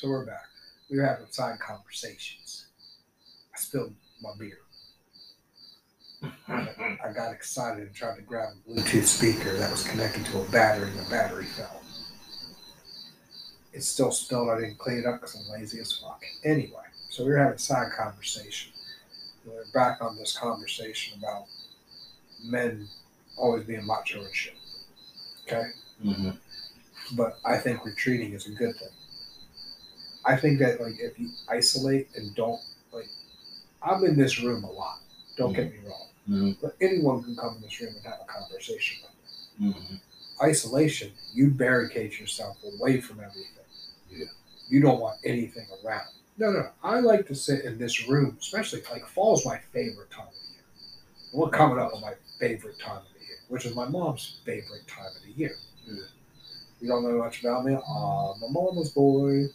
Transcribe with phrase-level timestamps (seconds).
[0.00, 0.48] So we're back.
[0.90, 2.68] We were having side conversations.
[3.54, 3.92] I spilled
[4.22, 4.56] my beer.
[6.48, 10.44] I got excited and tried to grab a Bluetooth speaker that was connected to a
[10.44, 11.82] battery, and the battery fell.
[13.74, 14.48] It's still spilled.
[14.48, 16.22] I didn't clean it up because I'm lazy as fuck.
[16.44, 18.72] Anyway, so we were having a side conversation.
[19.44, 21.44] We we're back on this conversation about
[22.42, 22.88] men
[23.36, 24.56] always being macho and shit.
[25.46, 25.64] Okay?
[26.02, 26.30] hmm
[27.12, 28.88] But I think retreating is a good thing.
[30.24, 32.60] I think that like if you isolate and don't
[32.92, 33.08] like
[33.82, 35.00] I'm in this room a lot.
[35.36, 36.08] Don't get me wrong.
[36.28, 36.56] Mhm.
[36.60, 39.14] But anyone can come in this room and have a conversation with
[39.60, 39.72] me.
[39.72, 39.94] hmm
[40.42, 43.64] Isolation, you barricade yourself away from everything.
[44.10, 44.26] Yeah.
[44.68, 46.08] You don't want anything around.
[46.38, 46.70] No, no.
[46.82, 50.52] I like to sit in this room, especially like fall's my favorite time of the
[50.54, 50.64] year.
[51.32, 54.86] We're coming up on my favorite time of the year, which is my mom's favorite
[54.88, 55.56] time of the year.
[55.86, 56.02] Yeah.
[56.80, 57.74] You don't know much about me?
[57.76, 59.46] Ah, my mama's boy.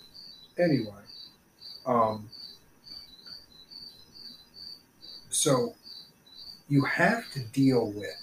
[0.57, 1.03] Anyway,
[1.85, 2.29] um,
[5.29, 5.73] so
[6.69, 8.15] you have to deal with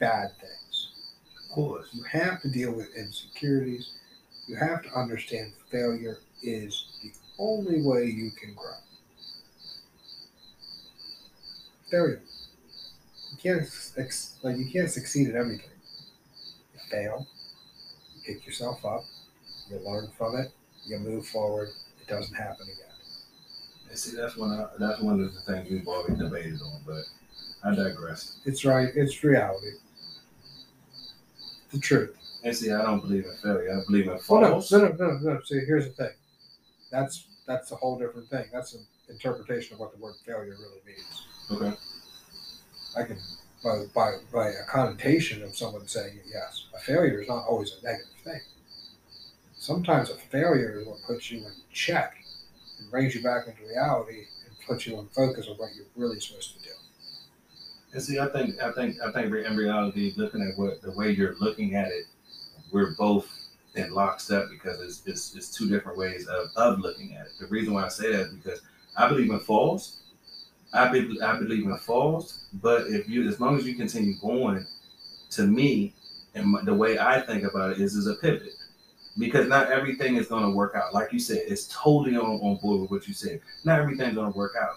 [0.00, 0.88] bad things.
[1.44, 1.88] Of course.
[1.92, 3.90] You have to deal with insecurities.
[4.48, 8.74] You have to understand failure is the only way you can grow.
[11.90, 12.22] Failure.
[13.30, 15.70] You can't ex- like you can't succeed at everything.
[16.74, 17.26] You fail.
[18.14, 19.04] You pick yourself up.
[19.70, 20.52] You learn from it.
[20.86, 21.68] You move forward.
[22.00, 22.86] It doesn't happen again.
[23.90, 24.52] And see, that's one.
[24.52, 27.04] Of, that's one of the things we've always debated on, but
[27.64, 28.38] I digress.
[28.44, 28.88] It's right.
[28.94, 29.72] It's reality.
[31.72, 32.16] The truth.
[32.44, 33.72] And see, I don't believe in failure.
[33.72, 35.40] I believe in Oh no, no, no, no, no.
[35.44, 36.14] See, here's the thing.
[36.92, 38.44] That's that's a whole different thing.
[38.52, 41.26] That's an interpretation of what the word failure really means.
[41.50, 41.76] Okay.
[42.96, 43.18] I can
[43.64, 46.66] by by by a connotation of someone saying yes.
[46.74, 48.40] A failure is not always a negative thing.
[49.66, 52.14] Sometimes a failure is what puts you in check
[52.78, 56.20] and brings you back into reality and puts you on focus of what you're really
[56.20, 56.70] supposed to do.
[57.92, 61.10] And see, I think, I think, I think in reality, looking at what the way
[61.10, 62.04] you're looking at it,
[62.70, 63.28] we're both
[63.74, 67.32] in lockstep because it's, it's, it's two different ways of, of looking at it.
[67.40, 68.60] The reason why I say that is because
[68.96, 70.00] I believe in falls.
[70.72, 74.64] I, be, I believe in falls, but if you, as long as you continue going,
[75.30, 75.92] to me,
[76.36, 78.52] and the way I think about it is, is a pivot.
[79.18, 80.92] Because not everything is going to work out.
[80.92, 83.40] Like you said, it's totally on, on board with what you said.
[83.64, 84.76] Not everything's going to work out.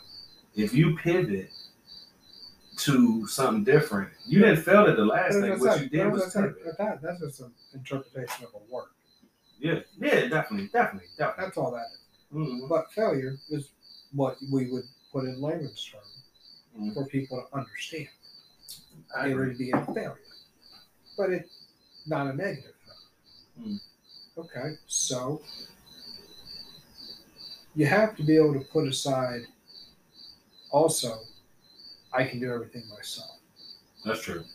[0.55, 1.51] If you pivot
[2.77, 5.41] to something different, you didn't fail at the last thing.
[5.49, 8.87] That's What not- you did was not- that, that's just an interpretation of a word.
[9.59, 11.43] Yeah, yeah, definitely, definitely, definitely.
[11.45, 11.99] That's all that is.
[12.33, 12.69] Mhm.
[12.69, 13.71] But failure is
[14.13, 16.23] what we would put in layman's terms
[16.77, 16.93] Mhm.
[16.93, 18.07] for people to understand.
[19.13, 19.47] I it agree.
[19.49, 20.17] would be a failure,
[21.17, 21.65] but it's
[22.07, 22.75] not a negative.
[23.59, 23.81] Mm.
[24.39, 25.41] Okay, so
[27.75, 29.41] you have to be able to put aside.
[30.71, 31.19] Also,
[32.13, 33.37] I can do everything myself.
[34.05, 34.45] That's true.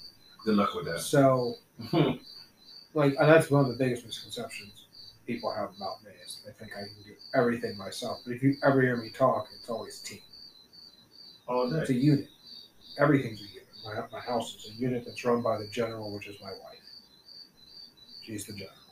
[0.47, 1.01] Good luck with that.
[1.01, 1.57] So,
[1.93, 4.87] like, and that's one of the biggest misconceptions
[5.27, 8.21] people have about me is they think I can do everything myself.
[8.25, 10.21] But if you ever hear me talk, it's always team.
[11.47, 11.77] All day.
[11.77, 12.29] It's a unit.
[12.99, 13.69] Everything's a unit.
[13.85, 16.81] My, my house is a unit that's run by the general, which is my wife.
[18.23, 18.84] She's the general.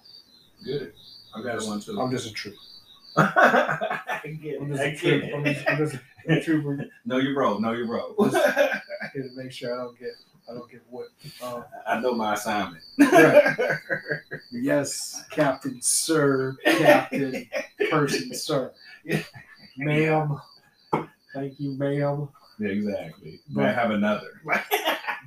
[0.65, 0.93] Good.
[1.35, 2.01] I got one too.
[2.01, 2.57] I'm just a trooper.
[3.17, 4.77] I get I'm it.
[4.77, 5.37] just I a trooper.
[5.37, 5.97] I'm just, I'm just
[6.29, 7.61] a trooper No, you're broke.
[7.61, 8.17] No, you're broke.
[8.33, 10.11] here to make sure I don't get
[10.51, 11.25] I don't get whipped.
[11.43, 12.83] Um, I know my assignment.
[12.99, 13.57] Right.
[14.51, 17.49] yes, Captain, Sir, Captain,
[17.91, 18.73] Person, Sir,
[19.79, 20.41] ma'am.
[21.33, 22.29] Thank you, ma'am.
[22.61, 23.41] Exactly.
[23.51, 24.29] But- I have another.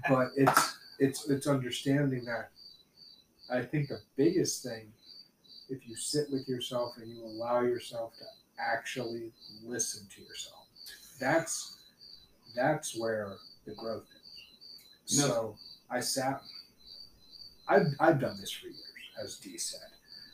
[0.09, 2.49] but it's it's it's understanding that
[3.49, 4.91] I think the biggest thing
[5.69, 8.25] if you sit with yourself and you allow yourself to
[8.59, 9.31] actually
[9.63, 10.67] listen to yourself.
[11.19, 11.77] That's
[12.55, 13.33] that's where
[13.65, 14.05] the growth
[15.07, 15.19] is.
[15.19, 15.55] Know- so
[15.89, 16.41] I sat
[17.67, 18.81] I've, I've done this for years
[19.21, 19.79] as D said.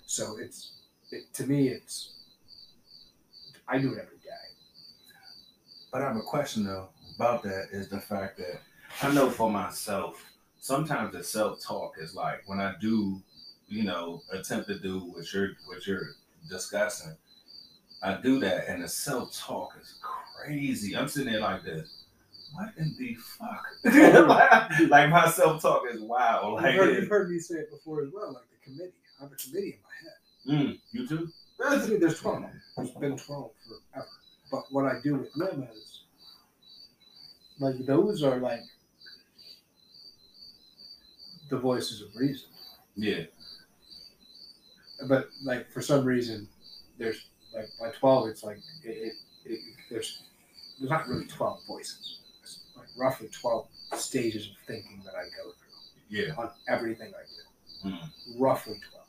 [0.05, 0.73] So it's
[1.11, 2.13] it, to me it's
[3.67, 4.31] I do it every day.
[5.91, 8.61] But I have a question though about that is the fact that
[9.01, 10.23] I know for myself,
[10.59, 13.21] sometimes the self talk is like when I do,
[13.71, 16.09] you know, attempt to do what you're what you're
[16.49, 17.15] discussing,
[18.03, 20.95] I do that and the self talk is crazy.
[20.95, 22.03] I'm sitting there like this.
[22.53, 23.65] What in the fuck?
[24.27, 26.55] like, like my self talk is wild.
[26.55, 29.23] Like you've, heard, you've heard me say it before as well like the committee I
[29.23, 31.29] have a committee in my head mm, you too?
[31.59, 32.43] There's, there's 12.
[32.75, 34.07] There's been 12 forever.
[34.51, 36.03] But what I do with them is,
[37.59, 38.63] like, those are like
[41.49, 42.49] the voices of reason.
[42.95, 43.23] Yeah.
[45.07, 46.47] But, like, for some reason,
[46.97, 47.25] there's
[47.55, 49.13] like by twelve, it's like it, it,
[49.45, 49.59] it
[49.89, 50.23] there's
[50.79, 52.19] there's not really twelve voices.
[52.41, 56.33] It's like roughly twelve stages of thinking that I go through Yeah.
[56.37, 57.89] on everything I do.
[57.95, 58.39] Mm.
[58.39, 59.07] Roughly twelve.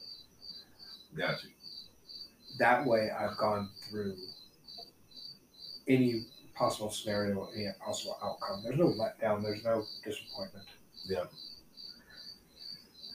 [1.17, 1.47] Gotcha.
[2.59, 4.17] That way, I've gone through
[5.89, 8.63] any possible scenario, any possible outcome.
[8.65, 9.43] There's no letdown.
[9.43, 10.67] There's no disappointment.
[11.07, 11.25] Yeah.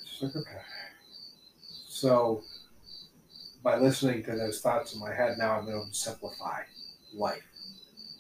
[0.04, 0.62] It's like okay.
[1.90, 2.44] So,
[3.68, 6.62] by listening to those thoughts in my head, now I'm able to simplify
[7.14, 7.44] life,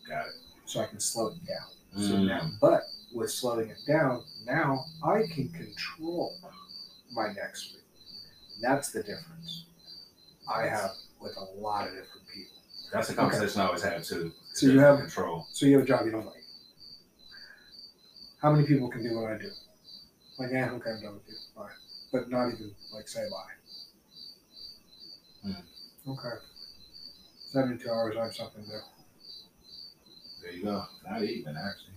[0.06, 0.34] Got it.
[0.66, 2.04] so I can slow it down.
[2.04, 2.28] So Mm.
[2.28, 2.82] now, but
[3.14, 6.38] with slowing it down, now I can control
[7.14, 7.86] my next week.
[8.62, 9.68] That's the difference
[10.54, 10.92] I have
[11.22, 12.58] with a lot of different people.
[12.92, 14.34] That's a conversation I always have too.
[14.54, 15.48] So you have control.
[15.54, 16.44] so you have a job you don't like.
[18.42, 19.52] How many people can do what I do?
[20.40, 21.38] Like, yeah, okay, I'm done with you.
[21.56, 21.72] Bye.
[22.12, 23.57] But not even like say bye.
[25.44, 26.12] Hmm.
[26.12, 26.38] Okay.
[27.52, 28.78] 72 hours, I have something to do.
[30.42, 30.84] There you go.
[31.10, 31.94] Not even actually.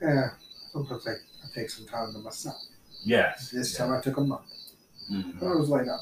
[0.00, 0.30] Yeah.
[0.72, 2.56] Sometimes I, I take some time to myself.
[3.04, 3.50] Yes.
[3.50, 3.86] This Yeah.
[3.86, 4.46] time I took a month.
[5.10, 5.42] Mhm.
[5.42, 6.00] I was laid up.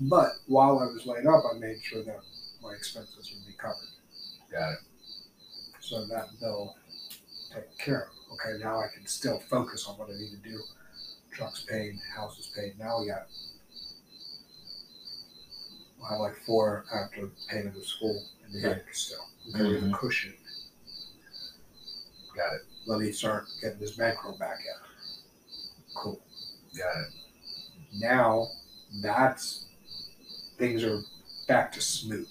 [0.00, 2.20] But while I was laid up, I made sure that
[2.62, 3.88] my expenses would be covered.
[4.50, 4.78] Got it.
[5.80, 6.76] So that they'll
[7.54, 8.32] take care of.
[8.34, 10.60] Okay, now I can still focus on what I need to do.
[11.32, 12.78] Truck's paid, house is paid.
[12.78, 13.26] Now we got
[16.04, 19.18] I have like four after payment of school in the bank still.
[19.54, 19.98] Okay, we have a Mhm.
[19.98, 20.34] cushion.
[22.36, 22.60] Got it.
[22.86, 25.94] Let me start getting this bankroll back in.
[25.94, 26.20] Cool.
[26.76, 27.12] Got it.
[27.94, 28.48] Now
[29.02, 29.66] that's
[30.58, 31.02] things are
[31.46, 32.28] back to smooth.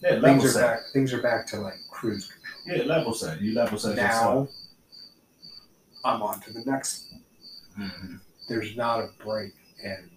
[0.00, 0.60] Yeah, Things level are set.
[0.62, 2.78] back things are back to like cruise control.
[2.78, 3.40] Yeah, level set.
[3.40, 4.50] You level set now yourself.
[6.04, 7.06] I'm on to the next
[7.74, 8.16] hmm
[8.48, 9.52] there's not a break
[9.82, 10.10] and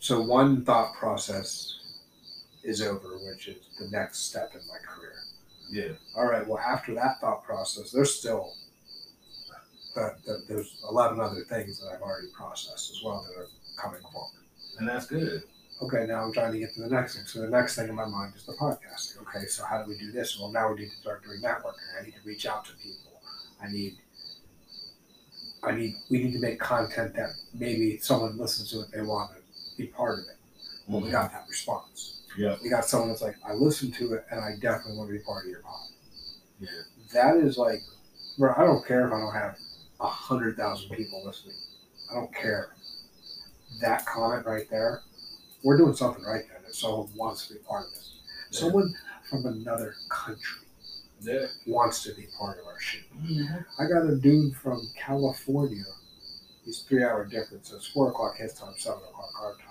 [0.00, 1.74] so one thought process
[2.64, 5.14] is over which is the next step in my career.
[5.70, 5.92] Yeah.
[6.16, 8.52] all right well after that thought process there's still
[9.96, 13.48] uh, that, that there's 11 other things that i've already processed as well that are
[13.82, 14.32] coming forward
[14.78, 15.42] And that's good.
[15.82, 17.26] okay now i'm trying to get to the next thing.
[17.26, 19.98] So the next thing in my mind is the podcasting okay so how do we
[19.98, 20.38] do this?
[20.38, 23.20] Well now we need to start doing networking i need to reach out to people.
[23.62, 23.96] I need
[25.62, 29.32] I need we need to make content that maybe someone listens to it, they want
[29.78, 30.36] be part of it.
[30.88, 32.22] Well, we got that response.
[32.36, 32.56] Yeah.
[32.62, 35.24] We got someone that's like, I listened to it and I definitely want to be
[35.24, 35.88] part of your pod.
[36.60, 36.68] Yeah.
[37.14, 37.82] That is like,
[38.38, 39.56] bro, I don't care if I don't have
[40.00, 41.56] a hundred thousand people listening.
[42.10, 42.74] I don't care.
[43.80, 45.02] That comment right there,
[45.62, 46.62] we're doing something right then.
[46.68, 48.14] If someone wants to be part of this,
[48.50, 48.60] Yeah.
[48.60, 48.94] someone
[49.28, 50.66] from another country
[51.20, 51.46] Yeah.
[51.66, 53.02] wants to be part of our shit.
[53.14, 53.64] Mhm.
[53.78, 55.84] I got a dude from California.
[56.64, 59.64] He's three hour difference, so it's four o'clock his time, seven o'clock our time.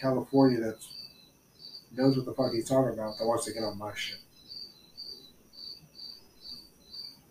[0.00, 0.76] California, that
[1.92, 3.18] knows what the fuck he's talking about.
[3.18, 4.18] That wants to get on my shit.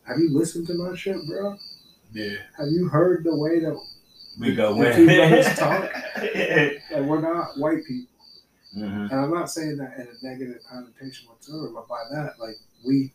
[0.07, 1.57] Have you listened to my shit, bro?
[2.13, 2.35] Yeah.
[2.57, 3.77] Have you heard the way that
[4.39, 5.91] We go The two brothers talk?
[6.93, 8.13] like, we're not white people?
[8.77, 9.11] Mhm.
[9.11, 12.55] And I'm not saying that in a negative connotation whatsoever, but by that, like
[12.85, 13.11] we,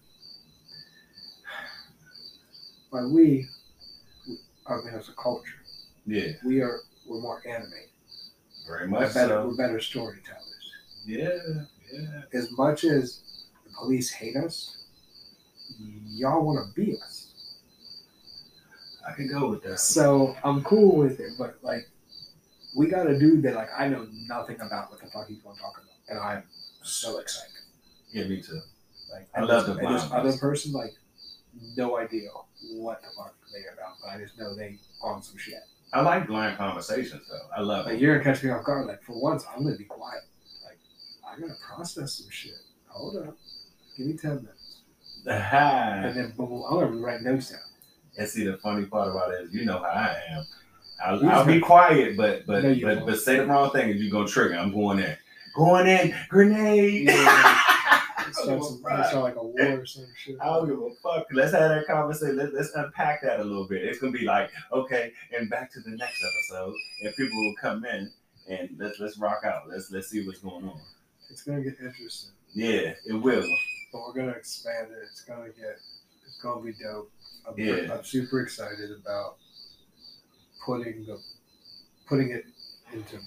[2.91, 3.47] by we,
[4.67, 5.61] I mean as a culture,
[6.07, 6.33] Yeah.
[6.45, 7.91] we are we're more animated.
[8.73, 9.49] Very We're much better, so.
[9.49, 10.73] we're better storytellers.
[11.05, 11.29] Yeah.
[11.93, 12.23] Yeah.
[12.33, 13.21] As much as
[13.65, 14.79] the police hate us,
[16.07, 17.29] y'all want to be us.
[19.07, 19.79] I can go with that.
[19.79, 21.89] So I'm cool with it, but like,
[22.75, 25.57] we got a dude that like I know nothing about what the fuck he's going
[25.57, 26.45] to talk about, and I'm
[26.83, 27.51] so excited.
[28.11, 28.61] Yeah, me too.
[29.13, 30.95] Like I love this, the this other person like
[31.77, 32.31] no idea
[32.77, 35.61] what the fuck they are about, but I just know they on some shit.
[35.93, 37.49] I like blind conversations though.
[37.57, 38.01] I love Like it.
[38.01, 38.87] you're gonna catch me off guard.
[38.87, 40.23] Like for once, I'm gonna be quiet.
[40.65, 40.79] Like
[41.27, 42.55] I gotta process some shit.
[42.89, 43.37] Hold up,
[43.97, 44.81] give me ten minutes,
[45.27, 47.61] and then boom, I'm gonna write notes down.
[48.19, 50.45] And see, the funny part about it is, you know how I am.
[51.05, 54.11] I'll, I'll be quiet, but but No, but, but say the wrong thing and you
[54.11, 54.55] gonna trigger.
[54.57, 55.17] I'm going in,
[55.55, 57.09] going in, grenade.
[58.43, 60.37] It starts, it starts like a war or some shit.
[60.41, 61.27] I don't give a fuck.
[61.33, 62.37] Let's have that conversation.
[62.37, 63.83] Let, let's unpack that a little bit.
[63.85, 67.85] It's gonna be like, okay, and back to the next episode, and people will come
[67.85, 68.11] in
[68.49, 69.69] and let's let's rock out.
[69.69, 70.81] Let's let's see what's going on.
[71.31, 73.47] It's gonna get interesting, Yeah, it will.
[73.93, 74.99] but we're gonna expand it.
[75.11, 75.79] It's gonna get,
[76.27, 77.11] it's gonna be dope.
[77.49, 77.95] I'm, Yeah.
[77.95, 79.37] I'm super excited about
[80.67, 81.19] putting the,
[82.07, 82.45] putting it
[82.93, 83.19] into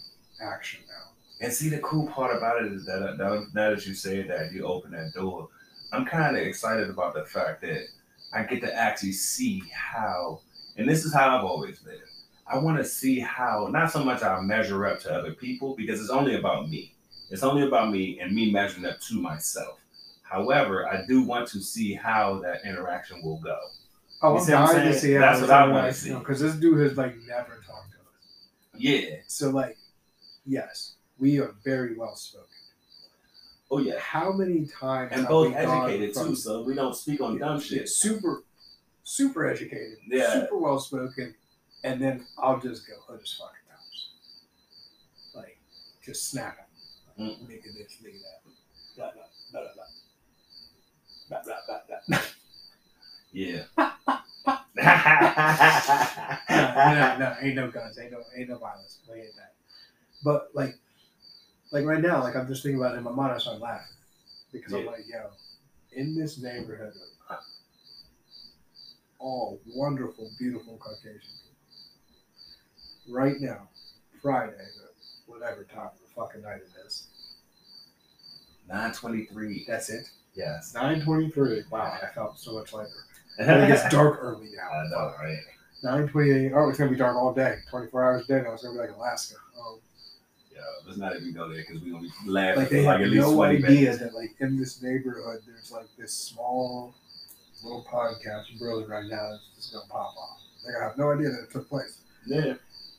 [0.42, 1.12] action now.
[1.42, 4.24] And see, the cool part about it is that uh, now now that you say
[4.24, 5.50] that, you open that door.
[5.92, 7.88] I'm kind of excited about the fact that
[8.34, 10.42] I get to actually see how,
[10.78, 12.02] and this is how I've always lived.
[12.48, 16.02] I want to see how, not so much I measure up to other people because
[16.02, 16.94] it's only about me.
[17.32, 19.80] It's only about me and me measuring up to myself.
[20.22, 23.58] However, I do want to see how that interaction will go.
[24.22, 26.14] Oh, I'm dying to see how That's what I wanna see.
[26.14, 28.50] Because this dude has like never talked to us.
[28.78, 29.18] Yeah.
[29.28, 29.78] So like,
[30.46, 32.48] yes, we are very well spoken.
[33.72, 33.98] Oh yeah.
[34.00, 37.58] How many times And have both educated from- too, so we don't speak on dumb
[37.58, 37.90] Yeah, shit.
[37.90, 38.44] Super,
[39.04, 39.98] super educated.
[40.08, 40.34] Yeah.
[40.34, 41.36] Super well spoken,
[41.84, 44.10] and then I'll just go hood as fucking times.
[45.34, 45.58] Like,
[46.04, 47.22] just snap it.
[47.22, 47.38] Mm.
[47.48, 48.42] Nigga this, nigga that.
[48.96, 49.86] Blah, blah, blah, blah, blah.
[51.30, 52.20] Blah, blah, blah, blah.
[53.32, 53.64] Yeah.
[53.76, 53.92] no,
[56.94, 59.54] no, no, ain't no guns, ain't no, ain't no violence, we ain't that.
[60.24, 60.76] But like,
[61.72, 63.96] like right now, like I'm just thinking about it in my mind, I start laughing
[64.52, 65.30] because I'm like, yo,
[65.92, 66.94] in this neighborhood,
[69.20, 73.68] all wonderful, beautiful Caucasian people, right now,
[74.22, 74.54] Friday,
[75.26, 77.08] whatever time of the fucking night it is,
[78.68, 79.66] 923.
[79.68, 80.10] that's it.
[80.34, 80.74] Yes.
[80.74, 81.64] Nine twenty-three.
[81.70, 82.90] Wow, I felt so much lighter.
[83.40, 83.64] later.
[83.64, 84.70] it gets dark early now.
[84.70, 85.38] I know, right?
[85.82, 86.52] Nine twenty-eight.
[86.54, 87.60] Oh, it's gonna be dark all day.
[87.70, 88.54] Twenty-four hours a day now.
[88.54, 89.36] It's gonna be like Alaska.
[89.58, 89.80] Um,
[90.56, 93.02] Yeah, let's not even go there because we're gonna be laughing like they like have
[93.02, 94.00] at least no idea minutes.
[94.00, 96.94] that like in this neighborhood there's like this small
[97.64, 100.40] little podcast brewing right now that's just gonna pop off.
[100.66, 102.00] Like I have no idea that it took place.
[102.26, 102.54] Yeah.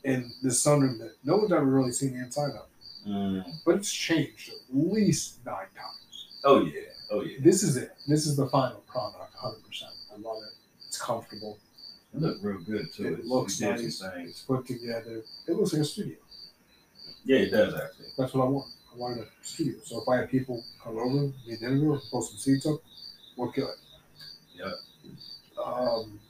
[0.05, 2.67] And this sunroom that no one's ever really seen the inside of.
[3.09, 3.45] Mm.
[3.65, 6.27] But it's changed at least nine times.
[6.45, 6.81] Oh yeah.
[7.11, 7.39] Oh yeah.
[7.41, 7.93] This is it.
[8.07, 9.93] This is the final product, hundred percent.
[10.13, 10.55] I love it.
[10.89, 11.59] It's comfortable.
[12.15, 13.07] It looks real good too.
[13.07, 14.03] It It's- looks it nice.
[14.03, 15.23] It's put together.
[15.49, 16.17] It looks like a studio.
[17.27, 18.07] Yeah, it does actually.
[18.17, 18.67] That's what I want.
[18.95, 19.75] I wanted a studio.
[19.85, 22.79] So if I have people come over, need dinner, room, pull some seats up,
[23.37, 23.75] we're good.
[24.55, 24.73] Yep.
[25.65, 26.21] Um,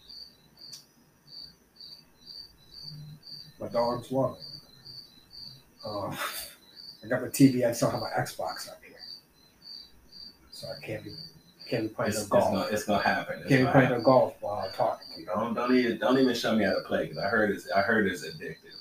[3.60, 5.86] my dogs love it.
[5.86, 6.16] Um,
[7.04, 7.64] I got my TV.
[7.66, 8.96] I still have my Xbox up here,
[10.50, 11.14] so I can't be
[11.68, 12.52] can't be playing It's, no it's golf.
[12.52, 13.38] gonna, it's gonna happen.
[13.40, 13.98] It's can't be playing happen.
[13.98, 15.26] no golf while I'm talking to you.
[15.26, 17.82] Don't don't even don't even show me how to play because I heard it's I
[17.82, 18.74] heard it's addictive.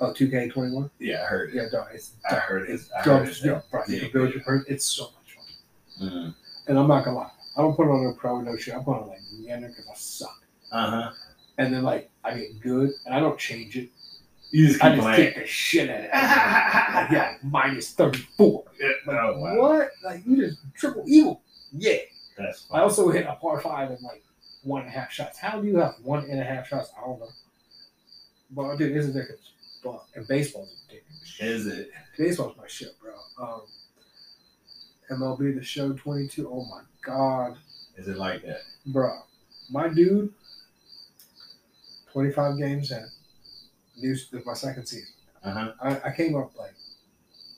[0.00, 0.90] Oh, 2K21?
[0.98, 1.54] Yeah, I heard it.
[1.56, 2.72] Yeah, no, it's I heard it.
[2.72, 3.88] It's I heard it's Yeah, right.
[3.88, 4.64] You can build your person.
[4.68, 5.36] It's so much
[5.98, 6.08] fun.
[6.08, 6.34] Mm.
[6.68, 8.74] And I'm not gonna lie, I don't put it on a pro, no shit.
[8.74, 10.40] I put it on like Neander because I suck.
[10.72, 11.10] Uh huh.
[11.58, 13.90] And then like I get good, and I don't change it.
[14.52, 15.16] You just I just playing.
[15.32, 16.94] kick the shit out of it.
[16.94, 18.64] like, yeah, minus thirty four.
[18.80, 19.58] Yeah, Like oh, wow.
[19.60, 19.90] what?
[20.02, 21.42] Like you just triple evil.
[21.72, 21.96] Yeah.
[22.38, 24.22] That's I also hit a par five in like
[24.62, 25.38] one and a half shots.
[25.38, 26.90] How do you have one and a half shots?
[26.96, 27.28] I don't know.
[28.52, 29.52] But dude, it's ridiculous.
[29.82, 31.36] But and baseball's ridiculous.
[31.40, 31.90] Is it?
[32.18, 33.12] Baseball's my shit, bro.
[33.42, 33.62] Um,
[35.10, 36.48] MLB the Show 22.
[36.48, 37.56] Oh my god,
[37.96, 38.60] Is it like that?
[38.86, 39.10] bro.
[39.70, 40.32] My dude,
[42.12, 43.06] 25 games in.
[43.96, 45.12] New, this is my second season.
[45.44, 45.72] Uh huh.
[45.82, 46.74] I, I came up like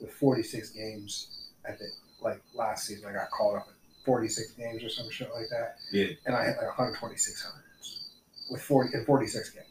[0.01, 1.87] with 46 games at the
[2.21, 3.09] like last season.
[3.09, 5.77] I got called up at 46 games or some shit like that.
[5.93, 6.07] Yeah.
[6.27, 8.11] And I hit like 126 hundreds
[8.51, 9.67] with 40 in 46 games.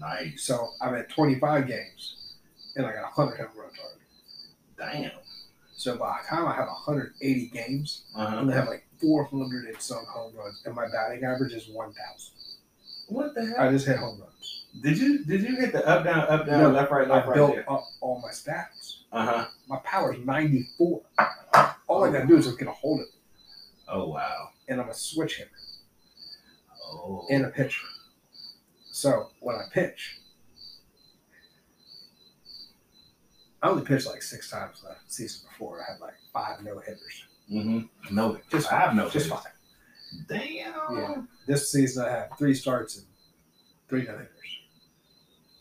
[0.00, 0.42] Nice.
[0.44, 2.34] So I'm at 25 games
[2.76, 5.02] and I got 100 home runs already.
[5.02, 5.10] Damn.
[5.74, 9.80] So by the time I have 180 games, Uh I'm gonna have like 400 and
[9.80, 11.94] some home runs, and my batting average is 1,000.
[13.08, 13.56] What the hell?
[13.60, 14.66] I just hit home runs.
[14.82, 17.28] Did you did you hit the up down up down No, left right I left
[17.28, 17.70] right built there?
[17.72, 18.96] up all my stats.
[19.12, 19.46] Uh huh.
[19.68, 21.00] My power's 94.
[21.88, 23.12] All I gotta do is just get a hold of it,
[23.88, 24.48] Oh wow.
[24.68, 25.50] and I'm a switch hitter
[26.84, 27.26] Oh.
[27.30, 27.86] and a pitcher.
[28.98, 30.18] So when I pitch,
[33.62, 35.80] I only pitched like six times the season before.
[35.80, 37.24] I had like five no hitters.
[37.48, 38.14] mm-hmm.
[38.14, 39.40] No, Just I have no Just hitters.
[39.44, 39.52] five.
[40.28, 40.96] Damn.
[40.96, 41.14] Yeah.
[41.46, 43.06] This season I had three starts and
[43.88, 44.58] three no hitters.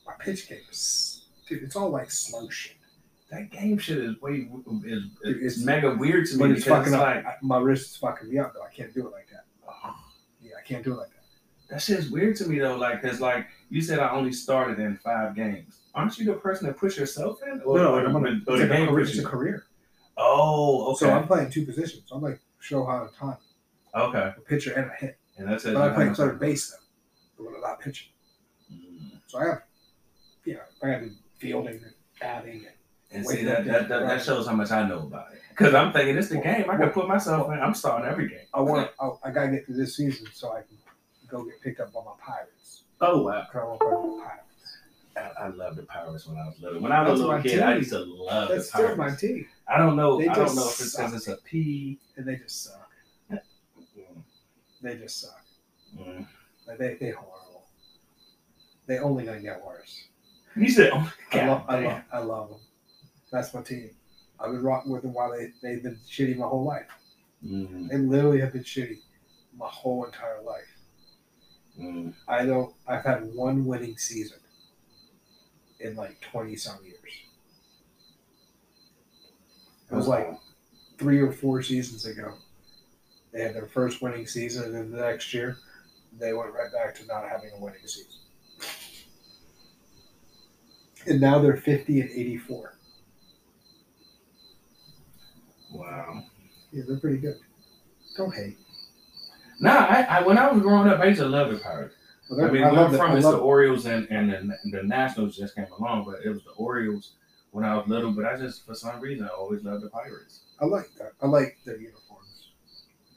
[0.07, 2.73] My pitch game is, dude, it's all like slow shit.
[3.29, 4.49] That game shit is way
[4.83, 7.01] is, Dude, it's, mega weird to But me it's fucking it's up.
[7.01, 8.63] like I- my wrist is fucking me up though.
[8.63, 9.43] I can't do it like that.
[9.69, 9.93] oh,
[10.41, 11.16] Yeah, I can't do it like that.
[11.69, 12.77] That shit's weird to me though.
[12.77, 15.79] Like, cause like you said, I only started in five games.
[15.93, 17.61] Aren't you the person that puts yourself in?
[17.61, 19.29] Or, no, like I'm gonna, or it's, the like a game career, puts it's a
[19.29, 19.65] career.
[20.17, 22.03] Oh, okay, So I'm playing two positions.
[22.11, 23.37] I'm like show Shohei Ohtani,
[23.95, 25.17] okay, a pitcher and a hit.
[25.37, 25.73] and that's it.
[25.73, 26.75] But I play third base
[27.37, 28.09] though, when I'm not pitching.
[28.71, 29.19] Mm.
[29.27, 29.61] So I have,
[30.45, 32.65] yeah, I got to do fielding and batting.
[32.65, 32.67] And,
[33.11, 35.41] And Wait, see that that, that, that shows how much I know about it.
[35.55, 36.69] Cause I'm thinking it's the game.
[36.69, 37.59] I can put myself in.
[37.59, 38.45] I'm starting every game.
[38.53, 40.76] I want, I, I got to get through this season so I can
[41.29, 42.83] go get picked up by my Pirates.
[43.01, 43.45] Oh wow.
[43.53, 44.43] I want to play the Pirates.
[45.17, 46.81] I, I love the Pirates when I was little.
[46.81, 47.77] When I was That's a little my kid, I team.
[47.79, 50.17] used to love That's the still my team, I don't know.
[50.19, 51.99] They I don't just know if it's because it's a P.
[52.15, 52.89] and they just suck.
[54.81, 55.43] They just suck.
[55.97, 56.27] Mm.
[56.67, 57.65] Like they they horrible.
[58.85, 60.07] They only gonna get worse.
[60.55, 61.85] You said, oh, I love, I damn.
[61.85, 62.59] love, I love them.
[63.31, 63.89] That's my team.
[64.39, 66.85] I've been rocking with them while they, they've been shitty my whole life.
[67.45, 68.97] Mm, They literally have been shitty
[69.57, 70.63] my whole entire life.
[71.79, 72.13] Mm.
[72.27, 72.73] I don't.
[72.87, 74.39] I've had one winning season
[75.79, 76.97] in like twenty some years.
[79.91, 80.27] It was like
[80.97, 82.33] three or four seasons ago.
[83.31, 85.57] They had their first winning season, and then the next year,
[86.19, 88.19] they went right back to not having a winning season.
[91.05, 92.77] And now they're fifty and eighty-four.
[95.71, 96.23] wow.
[96.71, 97.37] Yeah, they're pretty good.
[98.15, 98.57] Don't hate.
[99.59, 101.95] Nah, I, I when I was growing up, I used to love the Pirates.
[102.29, 104.57] Well, I mean, I where I'm the- from I love- the Orioles and, and the,
[104.71, 107.13] the Nationals just came along, but it was the Orioles
[107.51, 108.11] when I was little.
[108.11, 110.41] But I just, for some reason, I always loved the Pirates.
[110.59, 111.13] I like that.
[111.21, 112.51] I like their uniforms.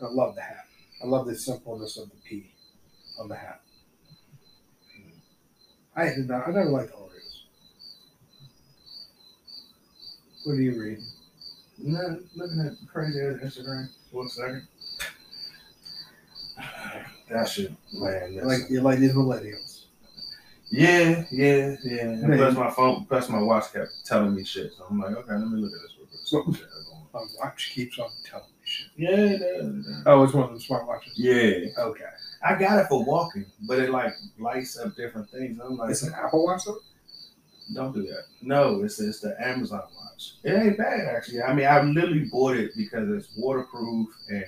[0.03, 0.65] I love the hat.
[1.03, 2.53] I love the simpleness of the P
[3.19, 3.61] on the hat.
[5.97, 6.47] I did not.
[6.49, 7.45] I never liked the Orioles.
[10.45, 11.05] What are you reading?
[11.79, 13.89] Nah, looking at crazy Instagram.
[14.13, 14.67] One second.
[17.31, 18.35] That shit, man.
[18.35, 19.85] That's- like you like these millennials?
[20.71, 22.01] yeah, yeah, yeah.
[22.03, 22.39] And Man.
[22.39, 24.73] plus my phone, plus my watch kept telling me shit.
[24.77, 26.21] So I'm like, okay, let me look at this real quick.
[26.25, 28.87] So, shit, I'm going- My watch keeps on telling me shit.
[28.97, 30.03] yeah, yeah, yeah.
[30.07, 31.13] Oh, it's one of them smart watches.
[31.17, 32.05] Yeah, Okay.
[32.43, 35.59] I got it for walking, but it like lights up different things.
[35.63, 36.65] I'm like, It's an Apple Watch.
[36.65, 36.79] Though?
[37.75, 38.25] Don't do that.
[38.43, 40.35] No, it's it's the Amazon watch.
[40.43, 41.43] It ain't bad actually.
[41.43, 44.45] I mean, I literally bought it because it's waterproof and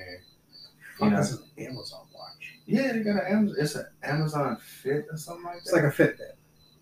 [1.00, 1.16] you know.
[1.18, 2.00] an Amazon.
[2.72, 3.56] Yeah, they got an Amazon.
[3.58, 5.60] It's an Amazon Fit or something like that.
[5.60, 6.36] It's like a Fitbit.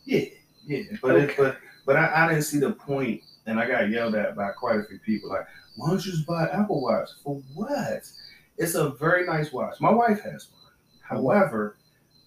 [0.05, 0.25] yeah,
[0.65, 0.83] yeah.
[1.03, 4.37] But it, but but I, I didn't see the point, and I got yelled at
[4.37, 5.31] by quite a few people.
[5.31, 8.09] Like, why don't you just buy an Apple Watch for what?
[8.57, 9.81] It's a very nice watch.
[9.81, 10.73] My wife has one.
[11.01, 11.77] However,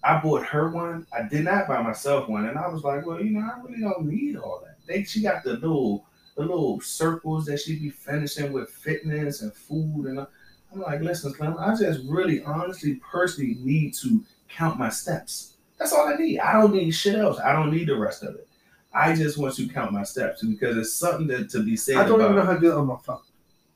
[0.02, 1.06] I bought her one.
[1.16, 3.80] I did not buy myself one, and I was like, well, you know, I really
[3.80, 4.76] don't need all that.
[4.86, 6.04] They she got the little
[6.36, 10.26] the little circles that she be finishing with fitness and food, and
[10.74, 15.56] I'm like, listen, Clem, I just really, honestly, personally need to count my steps.
[15.78, 16.40] That's all I need.
[16.40, 17.38] I don't need shit else.
[17.38, 18.48] I don't need the rest of it.
[18.92, 22.06] I just want to count my steps because it's something that to be said I
[22.06, 22.30] don't about.
[22.30, 23.20] even know how to do that on my phone.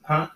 [0.03, 0.29] Huh?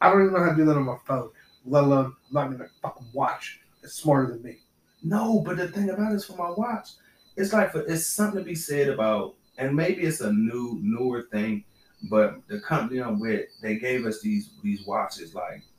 [0.00, 1.30] I don't even know how to do that on my phone.
[1.66, 4.58] Let alone I'm not gonna fucking watch that's smarter than me.
[5.02, 6.90] No, but the thing about it is for my watch,
[7.36, 11.22] it's like for, it's something to be said about, and maybe it's a new newer
[11.30, 11.64] thing,
[12.10, 15.71] but the company I'm with, they gave us these these watches like a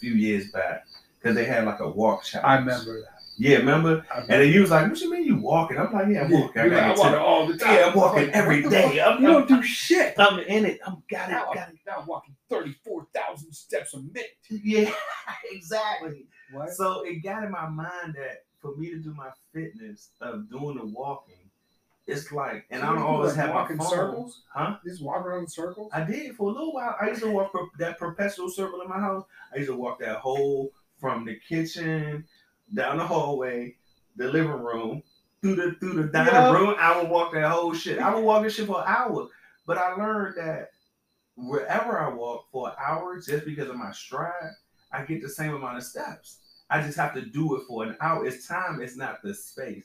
[0.00, 0.86] few years back
[1.18, 2.46] because they had like a walk challenge.
[2.48, 3.06] I remember that.
[3.36, 4.04] Yeah, remember?
[4.14, 6.30] I And then you was like, "What you mean you walking?" I'm like, "Yeah, I'm
[6.30, 6.62] walking.
[6.62, 7.74] Like, I, walk all the time.
[7.74, 9.00] Yeah, I'm walking Like, every day.
[9.00, 10.14] I'm- you don't do shit.
[10.18, 10.78] I'm in it.
[10.86, 11.32] I'm got it.
[11.32, 11.76] Now, Got it.
[11.86, 14.36] now I'm walking 34,000 steps a minute.
[14.50, 14.92] Yeah,
[15.52, 16.26] exactly.
[16.52, 16.70] What?
[16.72, 20.76] So it got in my mind that for me to do my fitness of doing
[20.76, 21.36] the walking,
[22.10, 23.88] it's like, and So I don't always like, have my in phone.
[23.88, 24.42] circles?
[24.52, 24.76] Huh?
[24.84, 25.90] Just walk around in circles?
[25.92, 26.96] I did for a little while.
[27.00, 29.24] I used to walk that perpetual circle in my house.
[29.54, 32.24] I used to walk that whole from the kitchen
[32.74, 33.76] down the hallway,
[34.16, 35.02] the living room,
[35.42, 36.52] through the through the dining Yeah.
[36.52, 36.74] room.
[36.78, 37.98] I would walk that whole shit.
[37.98, 39.28] I would walk this shit for an hour.
[39.66, 40.70] But I learned that
[41.36, 44.52] wherever I walk for an hour, just because of my stride,
[44.92, 46.38] I get the same amount of steps.
[46.68, 48.26] I just have to do it for an hour.
[48.26, 49.84] It's time, it's not the space.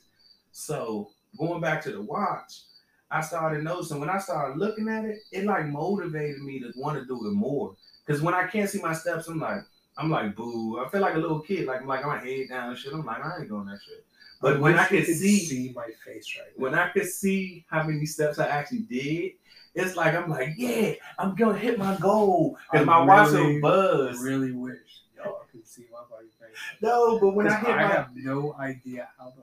[0.52, 2.62] So going back to the watch,
[3.10, 6.98] I started noticing when I started looking at it, it like motivated me to want
[6.98, 7.74] to do it more.
[8.04, 9.62] Because when I can't see my steps, I'm like,
[9.98, 10.78] I'm like, boo.
[10.84, 12.92] I feel like a little kid, like I'm like my head down and shit.
[12.92, 14.04] I'm like, I ain't doing that shit.
[14.40, 16.62] But when I could see, see my face right now.
[16.62, 19.32] when I could see how many steps I actually did,
[19.74, 22.56] it's like I'm like, yeah, I'm gonna hit my goal.
[22.70, 24.20] I Cause my watch will buzz.
[24.20, 24.76] really wish
[25.16, 26.56] y'all could see my fucking face.
[26.82, 29.42] No, but when I 'Cause hit I my have no idea how the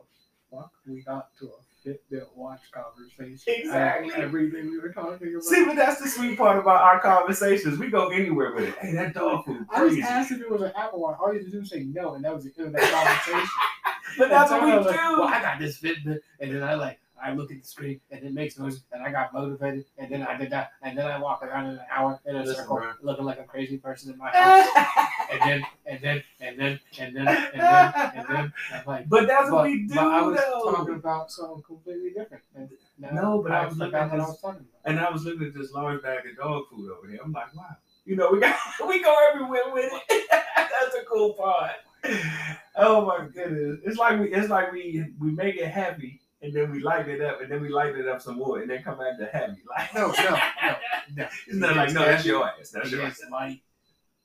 [0.51, 1.49] fuck we got to a
[1.85, 3.39] Fitbit watch conversation.
[3.47, 4.13] Exactly.
[4.15, 5.43] Everything we were talking about.
[5.43, 7.77] see, but that's the sweet part about our conversations.
[7.79, 8.75] We go anywhere with it.
[8.79, 10.01] Hey, that dog food I just crazy.
[10.01, 11.17] asked if it was an Apple Watch.
[11.19, 13.23] All you had to do was say no, and that was the end of that
[13.25, 13.49] conversation.
[14.17, 14.91] But that's what we was do.
[14.91, 18.01] like, Well, I got this Fitbit, and then I like I look at the screen,
[18.11, 21.07] and it makes noise, and I got motivated, and then I did that, and then
[21.07, 22.91] I walk around in an hour in a Listen, circle, bro.
[23.01, 24.67] looking like a crazy person in my house,
[25.31, 29.09] and then and then and then and then and then and then I'm like.
[29.09, 30.71] but that's what we do, but I was though.
[30.71, 32.43] talking about something completely different.
[32.55, 34.69] And No, but I was looking at what I this- was talking about.
[34.91, 37.19] And I was looking at this large bag of dog food over here.
[37.23, 37.63] I'm like, wow.
[38.05, 38.57] You know, we got
[38.87, 40.27] we go everywhere with it.
[40.57, 41.71] That's a cool part.
[42.75, 43.79] Oh my goodness.
[43.85, 47.21] It's like we it's like we we make it heavy and then we light it
[47.21, 49.61] up and then we light it up some more and then come back to heavy.
[49.69, 50.75] Like No, no, no,
[51.15, 51.27] no.
[51.47, 52.69] It's not like no, that's your ass.
[52.69, 53.21] That's it your ass.
[53.31, 53.61] light,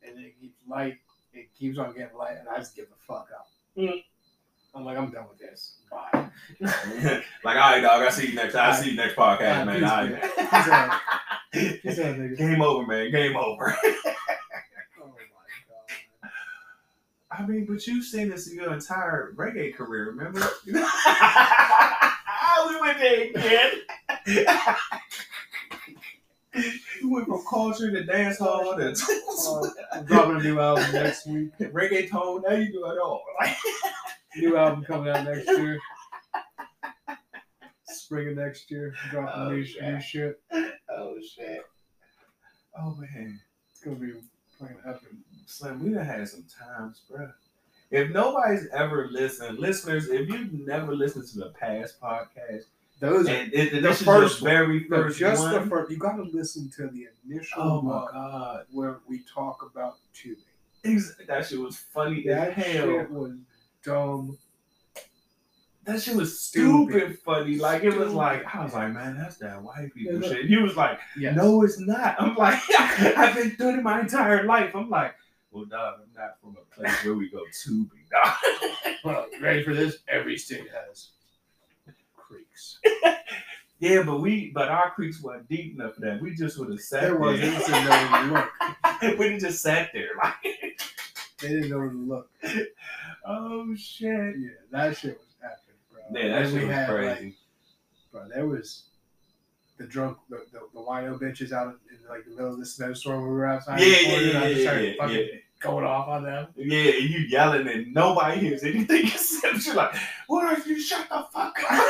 [0.02, 0.98] and then it keeps light.
[1.32, 3.46] It keeps on getting light, and I just give the fuck up.
[3.76, 4.02] Mm.
[4.74, 5.78] I'm like, I'm done with this.
[5.90, 6.28] Bye.
[6.60, 9.80] like, all right, dog, I see you next I see you next podcast, man.
[9.80, 10.88] peace, man.
[10.90, 11.00] right.
[11.82, 12.16] Peace out.
[12.16, 12.36] Nigga.
[12.36, 13.10] Game over, man.
[13.10, 13.74] Game over.
[15.00, 15.22] Oh my
[16.22, 16.30] god.
[17.30, 20.46] I mean, but you've seen this your entire reggae career, remember?
[22.68, 23.70] We went there again.
[27.02, 31.26] we went from culture to dance hall to Uh, I'm dropping a new album next
[31.26, 31.50] week.
[31.60, 32.42] reggaeton.
[32.48, 33.22] Now you do it all.
[33.40, 33.56] Like,
[34.36, 35.78] New album coming out next year.
[37.86, 38.94] Spring of next year.
[39.10, 39.82] Dropping Oh, new, shit.
[39.82, 40.40] new shit.
[40.90, 41.62] oh shit.
[42.78, 43.40] Oh man,
[43.70, 44.12] It's gonna be
[44.58, 45.08] fucking epic.
[45.46, 47.28] Slim, we done had some times, bro.
[47.90, 52.64] If nobody's ever listened, listeners, if you've never listened to the past podcast,
[53.00, 55.90] Those are and, and the first very first just one, the first.
[55.90, 60.42] You gotta listen to the initial oh my god, where we talk about tubing.
[60.84, 62.86] Ex- that shit was funny That as hell.
[62.86, 63.32] shit was
[63.84, 64.38] dumb.
[65.84, 66.90] That shit was Stupid.
[66.92, 67.56] stupid, funny.
[67.56, 70.44] Like it was like I was like, man, that's that white people Yeah, shit.
[70.44, 71.34] You was like, Yes.
[71.34, 72.16] no, it's not.
[72.20, 74.76] I'm like, I've been doing it my entire life.
[74.76, 75.14] I'm like,
[75.58, 78.34] well, dog, I'm not from a place where we go tubing, dog.
[79.04, 79.98] Well, ready for this?
[80.08, 81.08] Every state has
[82.16, 82.78] creeks.
[83.78, 86.20] yeah, but we, but our creeks weren't deep enough for that.
[86.20, 87.18] We just would have sat There there.
[87.20, 87.40] was.
[87.40, 87.84] It was a
[88.30, 88.44] no
[89.02, 89.18] look.
[89.18, 90.34] we just sat there like,
[91.40, 92.30] They didn't know where to look.
[93.26, 94.34] oh shit.
[94.38, 96.00] Yeah, that shit was epic, bro.
[96.12, 97.24] Yeah, that And shit was had, crazy.
[97.24, 97.34] Like,
[98.12, 98.84] bro, there was
[99.78, 103.20] the drunk, the, the, the wino bitches out in like the middle of the snowstorm
[103.22, 103.78] when we were outside.
[103.80, 105.38] yeah, yeah, recording, yeah, yeah, yeah, fucking yeah.
[105.60, 106.48] Going off on them.
[106.56, 109.94] Yeah, and you yelling and nobody hears anything except you're like,
[110.26, 111.84] what if you shut the fuck up?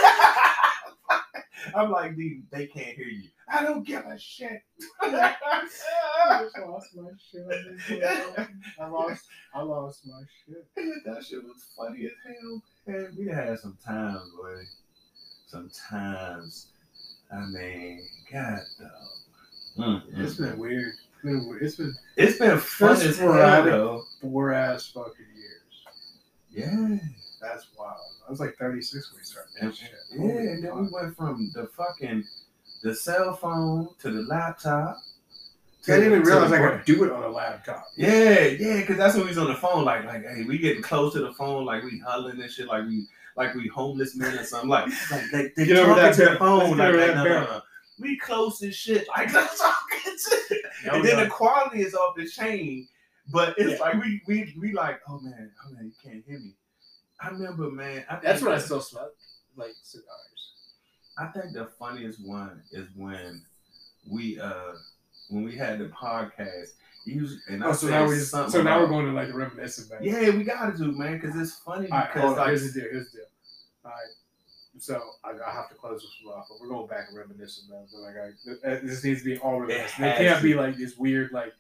[1.74, 3.28] I'm like, dude, they can't hear you.
[3.50, 4.62] I don't give a shit.
[5.00, 5.34] I
[6.42, 7.42] just lost my shit.
[7.42, 8.62] on this one.
[8.80, 11.04] I lost, I lost my shit.
[11.04, 12.62] that shit was funny as hell.
[12.86, 14.62] And we had some times, boy.
[15.46, 16.68] Some times.
[17.32, 19.78] I mean, God, dog.
[19.78, 20.50] Mm, It's mm.
[20.50, 20.94] been weird.
[21.22, 21.58] It's been.
[21.60, 24.00] It's been It's been fun as sporadic.
[24.20, 25.84] four ass fucking years.
[26.50, 26.98] Yeah.
[27.40, 27.96] That's wild.
[28.26, 29.90] I was like 36 when we started And, shit.
[30.12, 30.20] yeah,
[30.52, 32.24] and then we went from the fucking
[32.82, 34.96] the cell phone to the laptop.
[35.86, 37.86] I didn't even realize I could do it on a laptop.
[37.96, 39.84] Yeah, yeah, because that's when we was on the phone.
[39.84, 42.84] Like, like, hey, we getting close to the phone, like we huddling and shit, like
[42.84, 44.68] we, like we homeless men or something.
[44.68, 46.76] Like, like they, they talking that to the phone.
[46.76, 47.62] Like, like that no, no, no.
[48.00, 49.06] We close as shit.
[49.16, 49.38] Like, to.
[50.86, 52.86] No, and then the quality is off the chain.
[53.32, 53.78] But it's Yeah.
[53.78, 56.54] like we, we, we like, oh man, oh man, you can't hear me.
[57.20, 58.04] I remember, man.
[58.08, 59.10] I That's when I still smell
[59.56, 60.04] like cigars.
[61.18, 63.42] I think the funniest one is when
[64.10, 64.72] we uh
[65.30, 66.68] when we had the podcast.
[67.48, 69.90] And I Oh, so now we just, so now we're going to like the reminiscent.
[70.02, 72.36] Yeah, we gotta do man because it's funny All right, because on.
[72.36, 72.90] like Here's the deal.
[72.90, 73.26] Here's the deal.
[73.84, 73.98] All right.
[74.78, 77.64] So I, I have to close this one off, but we're going back and reminiscing
[77.68, 77.84] though.
[77.88, 80.06] So, like, I, uh, this needs to be all reminiscent.
[80.06, 80.42] It has can't to.
[80.42, 81.52] be like this weird like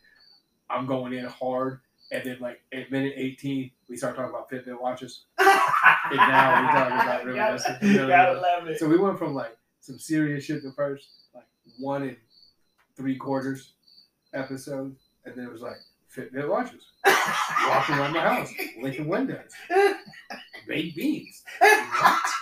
[0.70, 4.80] I'm going in hard, and then like at minute 18 we start talking about Fitbit
[4.80, 5.24] watches.
[5.38, 5.48] and
[6.16, 8.78] now we're talking about you know Gotta love it.
[8.78, 11.46] So we went from like some serious shit at first, like
[11.78, 12.16] one and
[12.96, 13.72] three quarters
[14.34, 15.78] episode, and then it was like
[16.14, 19.50] Fitbit watches, walking around the house, licking windows,
[20.66, 22.22] baked beans, what?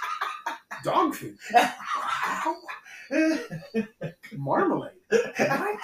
[0.84, 1.36] dog food,
[4.36, 5.80] marmalade, what?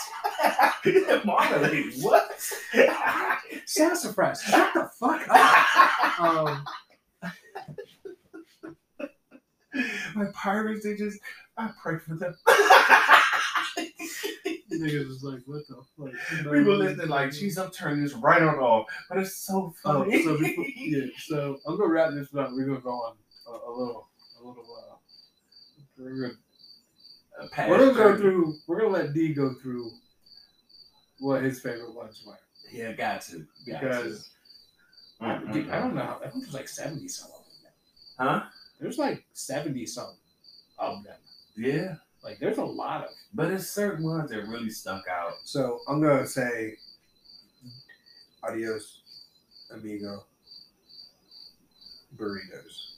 [1.25, 2.33] Marmalade, what?
[3.67, 6.21] Sassafras, shut the fuck up.
[6.21, 6.65] Um,
[10.15, 11.19] My pirates, they just
[11.57, 12.37] I pray for them.
[14.73, 16.51] niggas was like, what the fuck?
[16.51, 20.01] We were listening like, geez, I'm turning this right on off, but it's so Oh,
[20.05, 20.23] funny.
[20.25, 22.51] so before, yeah, so I'm gonna wrap this up.
[22.53, 24.09] We're gonna go on a, a little,
[24.45, 24.65] a little.
[24.65, 24.97] Uh,
[25.99, 28.55] we're gonna, past we're gonna go through.
[28.67, 29.91] We're gonna let D go through
[31.19, 32.39] what his favorite ones were
[32.71, 33.47] Yeah, got to.
[33.69, 34.31] Got because
[35.21, 35.25] to.
[35.25, 36.19] I, dude, I don't know.
[36.25, 37.73] I think there's like seventy some of them.
[38.19, 38.43] Huh?
[38.81, 40.15] There's like seventy some
[40.79, 41.17] of them.
[41.57, 43.11] Yeah, Like there's a lot of.
[43.35, 45.35] but it's certain ones that really stuck out.
[45.45, 46.75] So I'm gonna say,
[48.43, 49.03] adios,
[49.71, 50.25] amigo,
[52.17, 52.92] burritos.